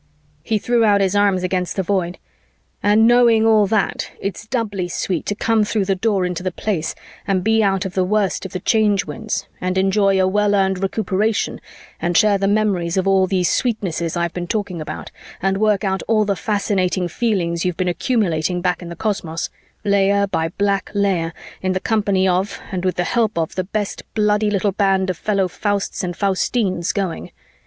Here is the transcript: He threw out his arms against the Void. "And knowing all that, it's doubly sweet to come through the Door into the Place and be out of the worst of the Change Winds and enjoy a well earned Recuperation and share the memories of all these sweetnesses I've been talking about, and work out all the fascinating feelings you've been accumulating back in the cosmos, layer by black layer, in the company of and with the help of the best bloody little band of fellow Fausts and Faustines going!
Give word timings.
He 0.41 0.57
threw 0.57 0.83
out 0.83 0.99
his 0.99 1.15
arms 1.15 1.43
against 1.43 1.75
the 1.75 1.83
Void. 1.83 2.17
"And 2.81 3.05
knowing 3.05 3.45
all 3.45 3.67
that, 3.67 4.09
it's 4.19 4.47
doubly 4.47 4.87
sweet 4.87 5.27
to 5.27 5.35
come 5.35 5.63
through 5.63 5.85
the 5.85 5.93
Door 5.93 6.25
into 6.25 6.41
the 6.41 6.51
Place 6.51 6.95
and 7.27 7.43
be 7.43 7.61
out 7.61 7.85
of 7.85 7.93
the 7.93 8.03
worst 8.03 8.43
of 8.43 8.51
the 8.51 8.61
Change 8.61 9.05
Winds 9.05 9.47
and 9.61 9.77
enjoy 9.77 10.19
a 10.19 10.27
well 10.27 10.55
earned 10.55 10.81
Recuperation 10.81 11.61
and 11.99 12.17
share 12.17 12.39
the 12.39 12.47
memories 12.47 12.97
of 12.97 13.07
all 13.07 13.27
these 13.27 13.47
sweetnesses 13.51 14.17
I've 14.17 14.33
been 14.33 14.47
talking 14.47 14.81
about, 14.81 15.11
and 15.39 15.59
work 15.59 15.83
out 15.83 16.01
all 16.07 16.25
the 16.25 16.35
fascinating 16.35 17.07
feelings 17.07 17.63
you've 17.63 17.77
been 17.77 17.87
accumulating 17.87 18.59
back 18.59 18.81
in 18.81 18.89
the 18.89 18.95
cosmos, 18.95 19.51
layer 19.83 20.25
by 20.25 20.47
black 20.57 20.89
layer, 20.95 21.31
in 21.61 21.73
the 21.73 21.79
company 21.79 22.27
of 22.27 22.59
and 22.71 22.83
with 22.85 22.95
the 22.95 23.03
help 23.03 23.37
of 23.37 23.53
the 23.53 23.65
best 23.65 24.01
bloody 24.15 24.49
little 24.49 24.71
band 24.71 25.11
of 25.11 25.17
fellow 25.19 25.47
Fausts 25.47 26.03
and 26.03 26.15
Faustines 26.17 26.91
going! 26.91 27.29